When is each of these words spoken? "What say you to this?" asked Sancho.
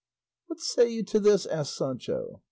"What 0.47 0.57
say 0.57 0.89
you 0.89 1.03
to 1.03 1.19
this?" 1.19 1.45
asked 1.45 1.75
Sancho. 1.77 2.39